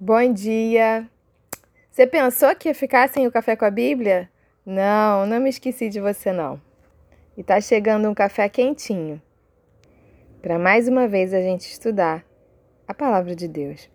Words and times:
Bom 0.00 0.32
dia! 0.32 1.10
Você 1.90 2.06
pensou 2.06 2.54
que 2.54 2.68
ia 2.68 2.74
ficar 2.74 3.08
sem 3.08 3.26
o 3.26 3.32
café 3.32 3.56
com 3.56 3.64
a 3.64 3.70
Bíblia? 3.70 4.30
Não, 4.64 5.26
não 5.26 5.40
me 5.40 5.50
esqueci 5.50 5.88
de 5.88 5.98
você 5.98 6.32
não. 6.32 6.62
E 7.36 7.42
tá 7.42 7.60
chegando 7.60 8.08
um 8.08 8.14
café 8.14 8.48
quentinho 8.48 9.20
para 10.40 10.56
mais 10.56 10.86
uma 10.86 11.08
vez 11.08 11.34
a 11.34 11.42
gente 11.42 11.62
estudar 11.62 12.24
a 12.86 12.94
palavra 12.94 13.34
de 13.34 13.48
Deus. 13.48 13.90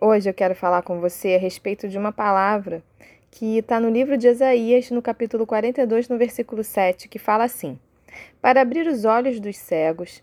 Hoje 0.00 0.30
eu 0.30 0.32
quero 0.32 0.54
falar 0.54 0.80
com 0.80 1.00
você 1.00 1.34
a 1.34 1.38
respeito 1.38 1.86
de 1.86 1.98
uma 1.98 2.12
palavra 2.12 2.82
que 3.30 3.58
está 3.58 3.78
no 3.78 3.90
livro 3.90 4.16
de 4.16 4.28
Isaías, 4.28 4.90
no 4.90 5.02
capítulo 5.02 5.46
42, 5.46 6.08
no 6.08 6.16
versículo 6.16 6.64
7, 6.64 7.08
que 7.08 7.18
fala 7.18 7.44
assim: 7.44 7.78
Para 8.40 8.62
abrir 8.62 8.86
os 8.86 9.04
olhos 9.04 9.38
dos 9.38 9.58
cegos, 9.58 10.22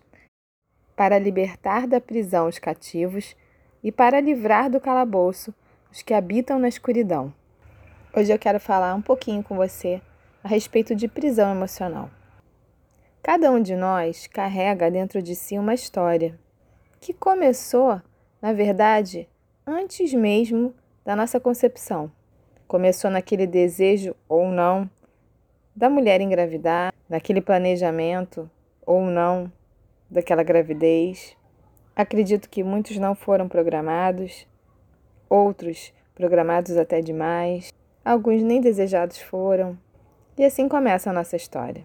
para 0.96 1.20
libertar 1.20 1.86
da 1.86 2.02
prisão 2.02 2.48
os 2.48 2.58
cativos 2.58 3.36
e 3.84 3.92
para 3.92 4.22
livrar 4.22 4.70
do 4.70 4.80
calabouço 4.80 5.54
os 5.92 6.02
que 6.02 6.14
habitam 6.14 6.58
na 6.58 6.68
escuridão. 6.68 7.34
Hoje 8.16 8.32
eu 8.32 8.40
quero 8.40 8.60
falar 8.60 8.96
um 8.96 9.02
pouquinho 9.02 9.44
com 9.44 9.56
você 9.56 10.02
a 10.44 10.48
respeito 10.48 10.96
de 10.96 11.08
prisão 11.08 11.52
emocional. 11.52 12.10
Cada 13.22 13.52
um 13.52 13.62
de 13.62 13.76
nós 13.76 14.28
carrega 14.28 14.90
dentro 14.90 15.22
de 15.22 15.36
si 15.36 15.58
uma 15.58 15.74
história 15.74 16.40
que 17.00 17.14
começou, 17.14 18.02
na 18.42 18.54
verdade, 18.54 19.28
antes 19.66 20.14
mesmo 20.14 20.74
da 21.06 21.16
nossa 21.16 21.40
concepção. 21.40 22.12
Começou 22.68 23.12
naquele 23.12 23.46
desejo 23.46 24.16
ou 24.28 24.48
não 24.48 24.90
da 25.76 25.90
mulher 25.90 26.22
engravidar, 26.22 26.94
naquele 27.10 27.42
planejamento 27.42 28.50
ou 28.86 29.02
não 29.02 29.52
daquela 30.10 30.44
gravidez. 30.44 31.36
Acredito 31.96 32.50
que 32.50 32.64
muitos 32.64 32.98
não 32.98 33.14
foram 33.14 33.48
programados, 33.48 34.48
outros 35.30 35.94
programados 36.16 36.76
até 36.76 37.02
demais, 37.02 37.72
alguns 38.04 38.42
nem 38.42 38.60
desejados 38.60 39.20
foram. 39.20 39.78
E 40.36 40.44
assim 40.44 40.68
começa 40.68 41.12
a 41.12 41.14
nossa 41.14 41.36
história. 41.36 41.84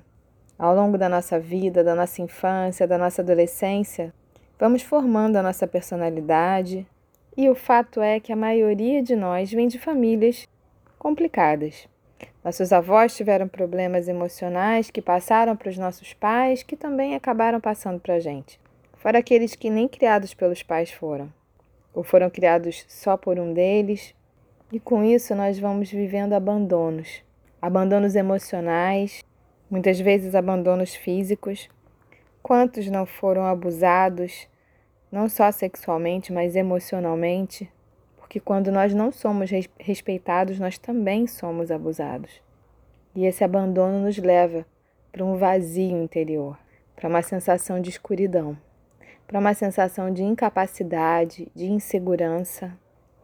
Ao 0.58 0.74
longo 0.74 0.96
da 0.96 1.10
nossa 1.10 1.38
vida, 1.38 1.84
da 1.84 1.94
nossa 1.94 2.22
infância, 2.22 2.86
da 2.86 2.96
nossa 2.96 3.20
adolescência, 3.20 4.12
vamos 4.58 4.82
formando 4.82 5.36
a 5.36 5.42
nossa 5.42 5.66
personalidade, 5.66 6.86
e 7.36 7.48
o 7.50 7.54
fato 7.54 8.00
é 8.00 8.18
que 8.18 8.32
a 8.32 8.36
maioria 8.36 9.02
de 9.02 9.14
nós 9.14 9.52
vem 9.52 9.68
de 9.68 9.78
famílias 9.78 10.48
complicadas. 10.98 11.86
Nossos 12.42 12.72
avós 12.72 13.14
tiveram 13.14 13.46
problemas 13.46 14.08
emocionais 14.08 14.90
que 14.90 15.02
passaram 15.02 15.54
para 15.54 15.68
os 15.68 15.76
nossos 15.76 16.14
pais, 16.14 16.62
que 16.62 16.76
também 16.76 17.14
acabaram 17.14 17.60
passando 17.60 18.00
para 18.00 18.14
a 18.14 18.20
gente. 18.20 18.58
Fora 18.98 19.18
aqueles 19.18 19.54
que 19.54 19.70
nem 19.70 19.88
criados 19.88 20.34
pelos 20.34 20.62
pais 20.62 20.90
foram, 20.90 21.32
ou 21.94 22.04
foram 22.04 22.28
criados 22.28 22.84
só 22.86 23.16
por 23.16 23.38
um 23.38 23.52
deles, 23.52 24.14
e 24.70 24.78
com 24.78 25.02
isso 25.02 25.34
nós 25.34 25.58
vamos 25.58 25.90
vivendo 25.90 26.34
abandonos 26.34 27.22
abandonos 27.60 28.14
emocionais, 28.14 29.24
muitas 29.68 29.98
vezes 29.98 30.36
abandonos 30.36 30.94
físicos. 30.94 31.68
Quantos 32.40 32.88
não 32.88 33.04
foram 33.04 33.44
abusados, 33.44 34.46
não 35.10 35.28
só 35.28 35.50
sexualmente, 35.50 36.32
mas 36.32 36.54
emocionalmente? 36.54 37.68
porque 38.28 38.38
quando 38.38 38.70
nós 38.70 38.92
não 38.92 39.10
somos 39.10 39.50
respeitados, 39.80 40.58
nós 40.58 40.76
também 40.76 41.26
somos 41.26 41.70
abusados. 41.70 42.42
E 43.14 43.24
esse 43.24 43.42
abandono 43.42 44.00
nos 44.00 44.18
leva 44.18 44.66
para 45.10 45.24
um 45.24 45.38
vazio 45.38 45.96
interior, 45.96 46.58
para 46.94 47.08
uma 47.08 47.22
sensação 47.22 47.80
de 47.80 47.88
escuridão, 47.88 48.54
para 49.28 49.38
uma 49.38 49.52
sensação 49.52 50.10
de 50.10 50.22
incapacidade, 50.22 51.52
de 51.54 51.66
insegurança. 51.66 52.72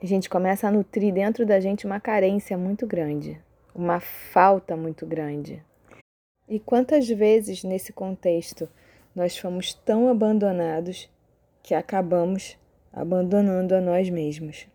A 0.02 0.06
gente 0.06 0.28
começa 0.28 0.69
a 0.69 0.70
nutrir 0.70 1.14
dentro 1.14 1.46
da 1.46 1.58
gente 1.58 1.86
uma 1.86 1.98
carência 1.98 2.58
muito 2.58 2.86
grande, 2.86 3.41
uma 3.74 4.00
falta 4.00 4.77
muito 4.77 5.06
grande. 5.06 5.64
E 6.46 6.61
quantas 6.61 7.08
vezes 7.08 7.64
nesse 7.64 7.90
contexto 7.90 8.68
nós 9.14 9.39
fomos 9.39 9.73
tão 9.73 10.11
abandonados 10.11 11.11
que 11.62 11.74
acabamos 11.74 12.58
abandonando 12.92 13.74
a 13.74 13.80
nós 13.80 14.11
mesmos. 14.11 14.68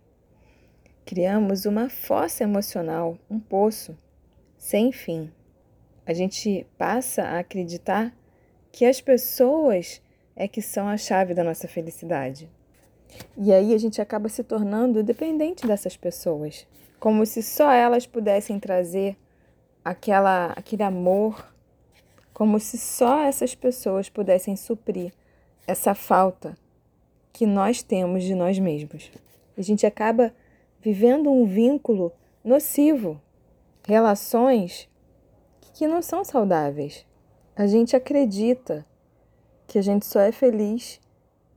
Criamos 1.05 1.65
uma 1.65 1.89
fossa 1.89 2.43
emocional, 2.43 3.19
um 3.29 3.39
poço 3.39 3.95
sem 4.57 4.91
fim. 4.91 5.31
A 6.07 6.13
gente 6.13 6.65
passa 6.75 7.21
a 7.21 7.39
acreditar 7.39 8.11
que 8.71 8.83
as 8.83 8.99
pessoas 8.99 10.01
é 10.39 10.47
que 10.47 10.61
são 10.61 10.87
a 10.87 10.95
chave 10.95 11.33
da 11.33 11.43
nossa 11.43 11.67
felicidade. 11.67 12.49
E 13.37 13.51
aí 13.51 13.73
a 13.73 13.77
gente 13.77 14.01
acaba 14.01 14.29
se 14.29 14.41
tornando 14.41 15.03
dependente 15.03 15.67
dessas 15.67 15.97
pessoas, 15.97 16.65
como 16.97 17.25
se 17.25 17.43
só 17.43 17.69
elas 17.69 18.07
pudessem 18.07 18.57
trazer 18.57 19.17
aquela 19.83 20.53
aquele 20.55 20.83
amor, 20.83 21.45
como 22.33 22.57
se 22.57 22.77
só 22.77 23.23
essas 23.23 23.53
pessoas 23.53 24.09
pudessem 24.09 24.55
suprir 24.55 25.11
essa 25.67 25.93
falta 25.93 26.57
que 27.33 27.45
nós 27.45 27.83
temos 27.83 28.23
de 28.23 28.33
nós 28.33 28.57
mesmos. 28.57 29.11
A 29.57 29.61
gente 29.61 29.85
acaba 29.85 30.33
vivendo 30.79 31.29
um 31.29 31.45
vínculo 31.45 32.13
nocivo, 32.41 33.21
relações 33.85 34.87
que 35.73 35.85
não 35.85 36.01
são 36.01 36.23
saudáveis. 36.23 37.05
A 37.57 37.67
gente 37.67 37.93
acredita 37.93 38.85
que 39.69 39.79
a 39.79 39.81
gente 39.81 40.05
só 40.05 40.19
é 40.19 40.33
feliz 40.33 40.99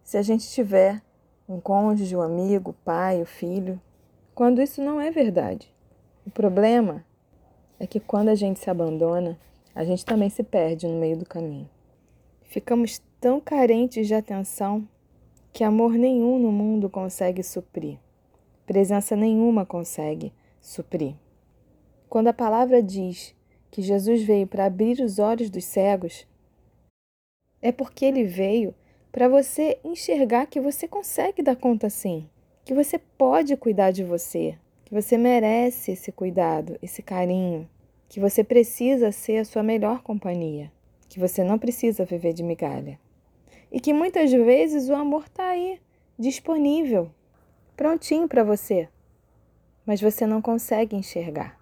se 0.04 0.16
a 0.16 0.22
gente 0.22 0.48
tiver 0.48 1.02
um 1.48 1.60
cônjuge, 1.60 2.14
um 2.14 2.22
amigo, 2.22 2.76
pai, 2.84 3.20
o 3.20 3.26
filho, 3.26 3.80
quando 4.34 4.62
isso 4.62 4.80
não 4.80 5.00
é 5.00 5.10
verdade. 5.10 5.74
O 6.24 6.30
problema 6.30 7.04
é 7.80 7.86
que 7.86 7.98
quando 7.98 8.28
a 8.28 8.36
gente 8.36 8.60
se 8.60 8.70
abandona, 8.70 9.36
a 9.74 9.84
gente 9.84 10.04
também 10.04 10.30
se 10.30 10.44
perde 10.44 10.86
no 10.86 11.00
meio 11.00 11.16
do 11.16 11.26
caminho. 11.26 11.68
Ficamos 12.42 13.02
tão 13.20 13.40
carentes 13.40 14.06
de 14.06 14.14
atenção 14.14 14.86
que 15.52 15.64
amor 15.64 15.94
nenhum 15.94 16.38
no 16.38 16.52
mundo 16.52 16.88
consegue 16.88 17.42
suprir 17.42 17.98
presença 18.72 19.16
nenhuma 19.16 19.66
consegue 19.66 20.32
suprir. 20.58 21.14
Quando 22.08 22.28
a 22.28 22.32
palavra 22.32 22.82
diz 22.82 23.34
que 23.70 23.82
Jesus 23.82 24.22
veio 24.22 24.46
para 24.46 24.64
abrir 24.66 25.00
os 25.00 25.18
olhos 25.18 25.50
dos 25.50 25.64
cegos, 25.64 26.26
é 27.62 27.70
porque 27.70 28.04
ele 28.04 28.24
veio 28.24 28.74
para 29.12 29.28
você 29.28 29.78
enxergar 29.84 30.46
que 30.46 30.60
você 30.60 30.88
consegue 30.88 31.42
dar 31.42 31.54
conta 31.54 31.88
sim, 31.88 32.28
que 32.64 32.74
você 32.74 32.98
pode 32.98 33.56
cuidar 33.56 33.92
de 33.92 34.02
você, 34.02 34.58
que 34.84 34.92
você 34.92 35.16
merece 35.16 35.92
esse 35.92 36.10
cuidado, 36.10 36.76
esse 36.82 37.02
carinho, 37.02 37.68
que 38.08 38.18
você 38.18 38.42
precisa 38.42 39.12
ser 39.12 39.38
a 39.38 39.44
sua 39.44 39.62
melhor 39.62 40.02
companhia, 40.02 40.72
que 41.08 41.20
você 41.20 41.44
não 41.44 41.58
precisa 41.58 42.04
viver 42.04 42.32
de 42.32 42.42
migalha. 42.42 42.98
E 43.70 43.80
que 43.80 43.92
muitas 43.92 44.30
vezes 44.30 44.88
o 44.88 44.94
amor 44.94 45.24
está 45.24 45.48
aí, 45.48 45.80
disponível, 46.18 47.10
prontinho 47.76 48.28
para 48.28 48.44
você, 48.44 48.88
mas 49.86 50.00
você 50.00 50.26
não 50.26 50.42
consegue 50.42 50.94
enxergar, 50.96 51.58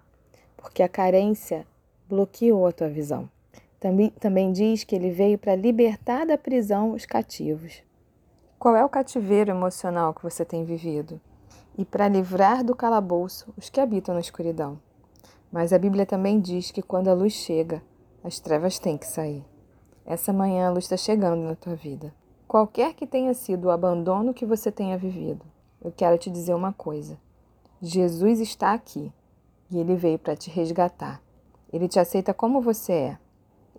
porque 0.56 0.82
a 0.82 0.88
carência 0.88 1.66
bloqueou 2.08 2.66
a 2.66 2.72
tua 2.72 2.88
visão. 2.88 3.30
Também, 3.80 4.10
também 4.10 4.52
diz 4.52 4.84
que 4.84 4.94
ele 4.94 5.10
veio 5.10 5.38
para 5.38 5.56
libertar 5.56 6.26
da 6.26 6.36
prisão 6.36 6.92
os 6.92 7.06
cativos. 7.06 7.82
Qual 8.58 8.76
é 8.76 8.84
o 8.84 8.90
cativeiro 8.90 9.50
emocional 9.50 10.12
que 10.12 10.22
você 10.22 10.44
tem 10.44 10.66
vivido? 10.66 11.18
E 11.78 11.84
para 11.86 12.06
livrar 12.06 12.62
do 12.62 12.76
calabouço 12.76 13.50
os 13.56 13.70
que 13.70 13.80
habitam 13.80 14.14
na 14.14 14.20
escuridão. 14.20 14.78
Mas 15.50 15.72
a 15.72 15.78
Bíblia 15.78 16.04
também 16.04 16.38
diz 16.38 16.70
que 16.70 16.82
quando 16.82 17.08
a 17.08 17.14
luz 17.14 17.32
chega, 17.32 17.82
as 18.22 18.38
trevas 18.38 18.78
têm 18.78 18.98
que 18.98 19.06
sair. 19.06 19.42
Essa 20.04 20.30
manhã 20.30 20.68
a 20.68 20.70
luz 20.70 20.84
está 20.84 20.98
chegando 20.98 21.40
na 21.40 21.56
tua 21.56 21.74
vida. 21.74 22.12
Qualquer 22.46 22.92
que 22.92 23.06
tenha 23.06 23.32
sido 23.32 23.66
o 23.66 23.70
abandono 23.70 24.34
que 24.34 24.44
você 24.44 24.70
tenha 24.70 24.98
vivido, 24.98 25.46
eu 25.82 25.90
quero 25.90 26.18
te 26.18 26.30
dizer 26.30 26.52
uma 26.52 26.72
coisa. 26.72 27.18
Jesus 27.80 28.40
está 28.40 28.74
aqui 28.74 29.10
e 29.70 29.78
ele 29.78 29.96
veio 29.96 30.18
para 30.18 30.36
te 30.36 30.50
resgatar. 30.50 31.22
Ele 31.72 31.88
te 31.88 31.98
aceita 31.98 32.34
como 32.34 32.60
você 32.60 32.92
é. 32.92 33.18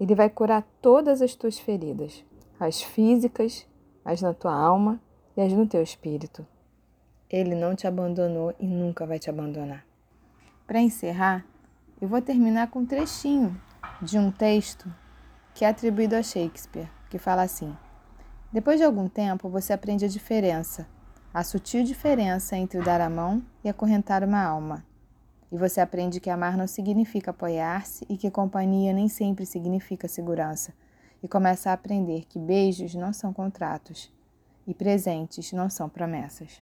Ele 0.02 0.16
vai 0.16 0.30
curar 0.30 0.64
todas 0.82 1.22
as 1.22 1.36
tuas 1.36 1.60
feridas, 1.60 2.26
as 2.60 2.82
físicas, 2.82 3.68
as 4.04 4.22
na 4.22 4.34
tua 4.34 4.54
alma 4.54 5.00
e 5.38 5.42
as 5.42 5.54
no 5.54 5.68
teu 5.68 5.84
espírito. 5.84 6.46
Ele 7.30 7.56
não 7.56 7.76
te 7.76 7.86
abandonou 7.86 8.54
e 8.60 8.66
nunca 8.66 9.06
vai 9.06 9.20
te 9.20 9.30
abandonar. 9.30 9.86
Para 10.66 10.82
encerrar, 10.82 11.46
eu 12.02 12.08
vou 12.08 12.22
terminar 12.22 12.72
com 12.72 12.80
um 12.80 12.86
trechinho 12.86 13.56
de 14.02 14.18
um 14.18 14.32
texto 14.32 14.92
que 15.54 15.64
é 15.64 15.70
atribuído 15.70 16.16
a 16.16 16.24
Shakespeare, 16.24 16.90
que 17.08 17.20
fala 17.20 17.44
assim: 17.44 17.78
Depois 18.52 18.80
de 18.80 18.84
algum 18.84 19.08
tempo, 19.08 19.48
você 19.48 19.72
aprende 19.72 20.04
a 20.04 20.10
diferença 20.10 20.88
a 21.34 21.44
sutil 21.44 21.84
diferença 21.84 22.58
entre 22.58 22.82
dar 22.82 23.00
a 23.00 23.10
mão 23.10 23.42
e 23.64 23.70
acorrentar 23.70 24.24
uma 24.24 24.44
alma. 24.44 24.86
E 25.52 25.58
você 25.58 25.82
aprende 25.82 26.22
que 26.22 26.30
amar 26.30 26.56
não 26.56 26.66
significa 26.66 27.32
apoiar-se 27.32 28.06
e 28.08 28.16
que 28.16 28.32
companhia 28.32 28.94
nem 28.94 29.10
sempre 29.10 29.46
significa 29.46 30.08
segurança. 30.08 30.74
E 31.22 31.28
começa 31.28 31.70
a 31.70 31.74
aprender 31.74 32.26
que 32.26 32.40
beijos 32.40 32.96
não 32.96 33.12
são 33.12 33.34
contratos 33.34 34.12
e 34.66 34.74
presentes 34.74 35.52
não 35.52 35.70
são 35.70 35.90
promessas. 35.90 36.58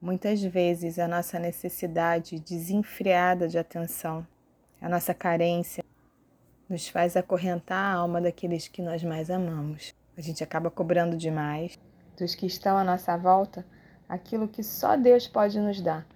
Muitas 0.00 0.42
vezes 0.42 0.98
a 0.98 1.06
nossa 1.06 1.38
necessidade 1.38 2.40
desenfreada 2.40 3.46
de 3.46 3.56
atenção, 3.56 4.26
a 4.80 4.88
nossa 4.88 5.14
carência, 5.14 5.84
nos 6.68 6.88
faz 6.88 7.16
acorrentar 7.16 7.78
a 7.78 7.98
alma 7.98 8.20
daqueles 8.20 8.66
que 8.66 8.82
nós 8.82 9.04
mais 9.04 9.30
amamos. 9.30 9.94
A 10.16 10.20
gente 10.20 10.42
acaba 10.42 10.70
cobrando 10.70 11.16
demais 11.16 11.78
dos 12.18 12.34
que 12.34 12.46
estão 12.46 12.76
à 12.76 12.82
nossa 12.82 13.16
volta 13.16 13.64
aquilo 14.08 14.48
que 14.48 14.62
só 14.62 14.96
Deus 14.96 15.28
pode 15.28 15.60
nos 15.60 15.80
dar 15.80 16.06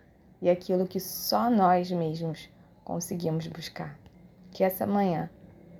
e 0.40 0.50
aquilo 0.50 0.86
que 0.86 1.00
só 1.00 1.50
nós 1.50 1.90
mesmos 1.90 2.48
conseguimos 2.84 3.46
buscar. 3.46 3.98
Que 4.50 4.64
essa 4.64 4.86
manhã 4.86 5.30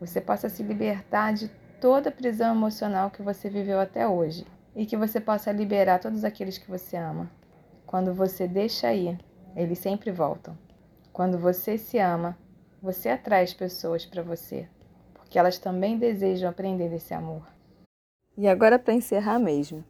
você 0.00 0.20
possa 0.20 0.48
se 0.48 0.62
libertar 0.62 1.32
de 1.32 1.48
toda 1.80 2.08
a 2.08 2.12
prisão 2.12 2.54
emocional 2.54 3.10
que 3.10 3.22
você 3.22 3.48
viveu 3.48 3.80
até 3.80 4.06
hoje 4.06 4.46
e 4.74 4.84
que 4.84 4.96
você 4.96 5.20
possa 5.20 5.52
liberar 5.52 5.98
todos 5.98 6.24
aqueles 6.24 6.58
que 6.58 6.70
você 6.70 6.96
ama. 6.96 7.30
Quando 7.86 8.12
você 8.12 8.46
deixa 8.46 8.92
ir, 8.92 9.18
eles 9.54 9.78
sempre 9.78 10.10
voltam. 10.10 10.56
Quando 11.12 11.38
você 11.38 11.78
se 11.78 11.98
ama, 11.98 12.36
você 12.82 13.08
atrai 13.08 13.42
as 13.42 13.54
pessoas 13.54 14.04
para 14.04 14.22
você, 14.22 14.68
porque 15.14 15.38
elas 15.38 15.58
também 15.58 15.96
desejam 15.98 16.50
aprender 16.50 16.90
desse 16.90 17.14
amor. 17.14 17.42
E 18.36 18.46
agora, 18.46 18.78
para 18.78 18.92
encerrar 18.92 19.38
mesmo, 19.38 19.82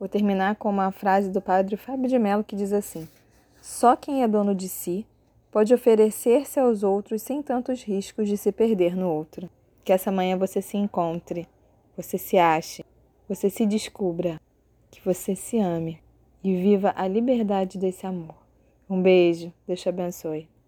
vou 0.00 0.08
terminar 0.08 0.56
com 0.56 0.68
uma 0.68 0.90
frase 0.90 1.30
do 1.30 1.40
padre 1.40 1.76
Fábio 1.76 2.08
de 2.08 2.18
Mello 2.18 2.42
que 2.42 2.56
diz 2.56 2.72
assim: 2.72 3.08
Só 3.64 3.96
quem 3.96 4.22
é 4.22 4.28
dono 4.28 4.54
de 4.54 4.68
si 4.68 5.06
pode 5.50 5.72
oferecer-se 5.72 6.60
aos 6.60 6.82
outros 6.82 7.22
sem 7.22 7.42
tantos 7.42 7.82
riscos 7.82 8.28
de 8.28 8.36
se 8.36 8.52
perder 8.52 8.94
no 8.94 9.08
outro. 9.08 9.48
Que 9.82 9.90
essa 9.90 10.12
manhã 10.12 10.36
você 10.36 10.60
se 10.60 10.76
encontre, 10.76 11.48
você 11.96 12.18
se 12.18 12.36
ache, 12.36 12.84
você 13.26 13.48
se 13.48 13.64
descubra, 13.64 14.38
que 14.90 15.02
você 15.02 15.34
se 15.34 15.58
ame 15.58 15.98
e 16.42 16.54
viva 16.54 16.92
a 16.94 17.08
liberdade 17.08 17.78
desse 17.78 18.06
amor. 18.06 18.36
Um 18.88 19.00
beijo, 19.00 19.50
Deus 19.66 19.80
te 19.80 19.88
abençoe. 19.88 20.46